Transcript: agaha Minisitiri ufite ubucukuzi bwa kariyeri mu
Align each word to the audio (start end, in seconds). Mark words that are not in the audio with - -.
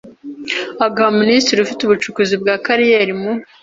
agaha 0.85 1.11
Minisitiri 1.21 1.59
ufite 1.61 1.81
ubucukuzi 1.83 2.35
bwa 2.41 2.53
kariyeri 2.65 3.13
mu 3.21 3.31